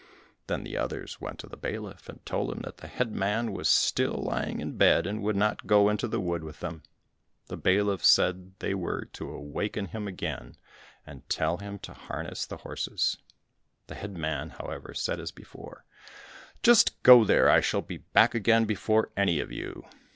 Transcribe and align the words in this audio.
Then 0.47 0.63
the 0.63 0.77
others 0.77 1.21
went 1.21 1.37
to 1.41 1.47
the 1.47 1.55
bailiff, 1.55 2.09
and 2.09 2.25
told 2.25 2.51
him 2.51 2.61
that 2.63 2.77
the 2.77 2.87
head 2.87 3.11
man 3.11 3.51
was 3.51 3.69
still 3.69 4.13
lying 4.15 4.59
in 4.59 4.75
bed, 4.75 5.05
and 5.05 5.21
would 5.21 5.35
not 5.35 5.67
go 5.67 5.89
into 5.89 6.07
the 6.07 6.19
wood 6.19 6.43
with 6.43 6.59
them. 6.59 6.81
The 7.49 7.57
bailiff 7.57 8.03
said 8.03 8.53
they 8.57 8.73
were 8.73 9.05
to 9.13 9.29
awaken 9.29 9.85
him 9.85 10.07
again, 10.07 10.55
and 11.05 11.29
tell 11.29 11.57
him 11.57 11.77
to 11.83 11.93
harness 11.93 12.47
the 12.47 12.57
horses. 12.57 13.17
The 13.85 13.93
head 13.93 14.17
man, 14.17 14.49
however, 14.49 14.95
said 14.95 15.19
as 15.19 15.31
before, 15.31 15.85
"Just 16.63 17.03
go 17.03 17.23
there, 17.23 17.47
I 17.47 17.61
shall 17.61 17.83
be 17.83 17.97
back 17.97 18.33
again 18.33 18.65
before 18.65 19.11
any 19.15 19.39
of 19.39 19.51
you." 19.51 19.85